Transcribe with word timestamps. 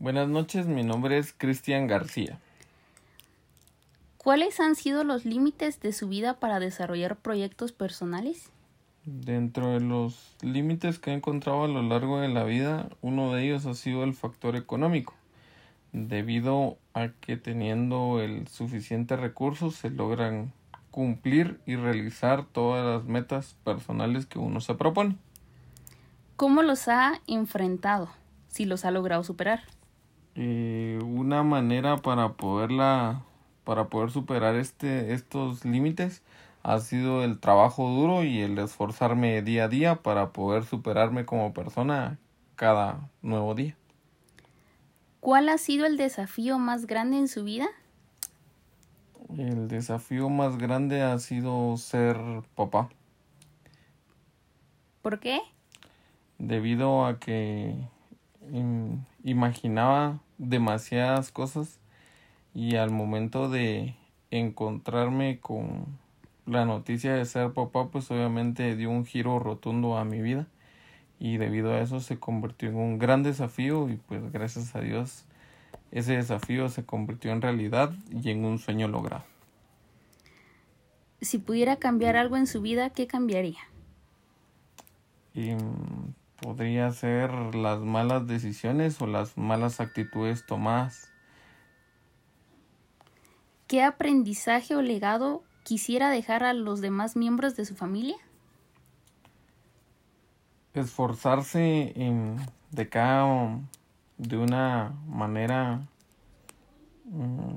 Buenas 0.00 0.30
noches, 0.30 0.66
mi 0.66 0.82
nombre 0.82 1.18
es 1.18 1.34
Cristian 1.36 1.86
García. 1.86 2.38
¿Cuáles 4.16 4.58
han 4.58 4.74
sido 4.74 5.04
los 5.04 5.26
límites 5.26 5.78
de 5.80 5.92
su 5.92 6.08
vida 6.08 6.40
para 6.40 6.58
desarrollar 6.58 7.16
proyectos 7.16 7.72
personales? 7.72 8.48
Dentro 9.04 9.72
de 9.72 9.80
los 9.80 10.36
límites 10.40 10.98
que 10.98 11.10
he 11.10 11.14
encontrado 11.14 11.64
a 11.64 11.68
lo 11.68 11.82
largo 11.82 12.18
de 12.18 12.28
la 12.30 12.44
vida, 12.44 12.88
uno 13.02 13.34
de 13.34 13.44
ellos 13.44 13.66
ha 13.66 13.74
sido 13.74 14.02
el 14.02 14.14
factor 14.14 14.56
económico, 14.56 15.12
debido 15.92 16.78
a 16.94 17.08
que 17.08 17.36
teniendo 17.36 18.22
el 18.22 18.48
suficiente 18.48 19.16
recursos 19.16 19.74
se 19.74 19.90
logran 19.90 20.54
cumplir 20.90 21.60
y 21.66 21.76
realizar 21.76 22.46
todas 22.46 22.86
las 22.86 23.04
metas 23.06 23.54
personales 23.64 24.24
que 24.24 24.38
uno 24.38 24.62
se 24.62 24.72
propone. 24.72 25.18
¿Cómo 26.36 26.62
los 26.62 26.88
ha 26.88 27.20
enfrentado? 27.26 28.08
Si 28.48 28.64
los 28.64 28.86
ha 28.86 28.90
logrado 28.90 29.24
superar. 29.24 29.60
Eh, 30.42 30.98
una 31.02 31.42
manera 31.42 31.98
para 31.98 32.32
poderla 32.32 33.20
para 33.64 33.88
poder 33.88 34.10
superar 34.10 34.54
este 34.54 35.12
estos 35.12 35.66
límites 35.66 36.22
ha 36.62 36.78
sido 36.78 37.22
el 37.24 37.38
trabajo 37.38 37.86
duro 37.86 38.24
y 38.24 38.40
el 38.40 38.58
esforzarme 38.58 39.42
día 39.42 39.64
a 39.64 39.68
día 39.68 39.96
para 39.96 40.30
poder 40.30 40.64
superarme 40.64 41.26
como 41.26 41.52
persona 41.52 42.18
cada 42.56 43.06
nuevo 43.20 43.54
día. 43.54 43.76
¿Cuál 45.20 45.50
ha 45.50 45.58
sido 45.58 45.84
el 45.84 45.98
desafío 45.98 46.58
más 46.58 46.86
grande 46.86 47.18
en 47.18 47.28
su 47.28 47.44
vida? 47.44 47.68
El 49.36 49.68
desafío 49.68 50.30
más 50.30 50.56
grande 50.56 51.02
ha 51.02 51.18
sido 51.18 51.76
ser 51.76 52.16
papá. 52.54 52.88
¿Por 55.02 55.20
qué? 55.20 55.42
Debido 56.38 57.04
a 57.04 57.18
que 57.18 57.76
imaginaba 59.22 60.18
demasiadas 60.40 61.30
cosas 61.30 61.78
y 62.54 62.76
al 62.76 62.90
momento 62.90 63.50
de 63.50 63.94
encontrarme 64.30 65.38
con 65.38 65.86
la 66.46 66.64
noticia 66.64 67.14
de 67.14 67.24
ser 67.26 67.52
papá 67.52 67.88
pues 67.90 68.10
obviamente 68.10 68.74
dio 68.74 68.90
un 68.90 69.04
giro 69.04 69.38
rotundo 69.38 69.98
a 69.98 70.04
mi 70.04 70.20
vida 70.22 70.46
y 71.18 71.36
debido 71.36 71.72
a 71.74 71.80
eso 71.80 72.00
se 72.00 72.18
convirtió 72.18 72.70
en 72.70 72.76
un 72.76 72.98
gran 72.98 73.22
desafío 73.22 73.90
y 73.90 73.96
pues 73.96 74.32
gracias 74.32 74.74
a 74.74 74.80
Dios 74.80 75.26
ese 75.92 76.16
desafío 76.16 76.68
se 76.68 76.84
convirtió 76.84 77.32
en 77.32 77.42
realidad 77.42 77.92
y 78.10 78.30
en 78.30 78.44
un 78.44 78.58
sueño 78.58 78.88
logrado. 78.88 79.24
Si 81.20 81.38
pudiera 81.38 81.76
cambiar 81.76 82.16
algo 82.16 82.36
en 82.36 82.46
su 82.46 82.62
vida, 82.62 82.90
¿qué 82.90 83.06
cambiaría? 83.06 83.60
Y, 85.34 85.50
podría 86.40 86.90
ser 86.92 87.54
las 87.54 87.80
malas 87.80 88.26
decisiones 88.26 89.00
o 89.00 89.06
las 89.06 89.36
malas 89.36 89.80
actitudes 89.80 90.46
tomadas. 90.46 91.12
¿Qué 93.66 93.82
aprendizaje 93.82 94.74
o 94.74 94.82
legado 94.82 95.44
quisiera 95.62 96.10
dejar 96.10 96.42
a 96.42 96.52
los 96.52 96.80
demás 96.80 97.14
miembros 97.16 97.56
de 97.56 97.64
su 97.64 97.76
familia? 97.76 98.16
Esforzarse 100.74 101.92
en, 101.96 102.36
de 102.70 102.88
cada 102.88 103.58
de 104.18 104.36
una 104.36 104.92
manera 105.06 105.80
mm, 107.04 107.54